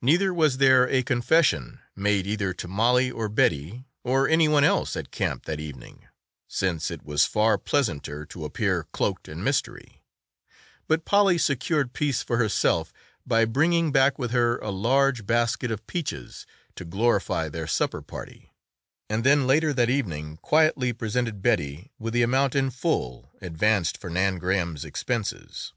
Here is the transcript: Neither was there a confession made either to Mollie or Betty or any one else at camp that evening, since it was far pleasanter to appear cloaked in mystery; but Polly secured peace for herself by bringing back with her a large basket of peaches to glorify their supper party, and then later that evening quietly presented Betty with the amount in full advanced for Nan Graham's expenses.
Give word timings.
Neither 0.00 0.34
was 0.34 0.56
there 0.56 0.88
a 0.88 1.04
confession 1.04 1.78
made 1.94 2.26
either 2.26 2.52
to 2.52 2.66
Mollie 2.66 3.12
or 3.12 3.28
Betty 3.28 3.84
or 4.02 4.28
any 4.28 4.48
one 4.48 4.64
else 4.64 4.96
at 4.96 5.12
camp 5.12 5.44
that 5.44 5.60
evening, 5.60 6.08
since 6.48 6.90
it 6.90 7.04
was 7.04 7.26
far 7.26 7.58
pleasanter 7.58 8.26
to 8.26 8.44
appear 8.44 8.88
cloaked 8.90 9.28
in 9.28 9.44
mystery; 9.44 10.02
but 10.88 11.04
Polly 11.04 11.38
secured 11.38 11.92
peace 11.92 12.24
for 12.24 12.38
herself 12.38 12.92
by 13.24 13.44
bringing 13.44 13.92
back 13.92 14.18
with 14.18 14.32
her 14.32 14.58
a 14.58 14.70
large 14.72 15.26
basket 15.26 15.70
of 15.70 15.86
peaches 15.86 16.44
to 16.74 16.84
glorify 16.84 17.48
their 17.48 17.68
supper 17.68 18.02
party, 18.02 18.52
and 19.08 19.22
then 19.22 19.46
later 19.46 19.72
that 19.72 19.88
evening 19.88 20.38
quietly 20.38 20.92
presented 20.92 21.40
Betty 21.40 21.92
with 22.00 22.14
the 22.14 22.24
amount 22.24 22.56
in 22.56 22.68
full 22.72 23.30
advanced 23.40 23.96
for 23.96 24.10
Nan 24.10 24.38
Graham's 24.38 24.84
expenses. 24.84 25.72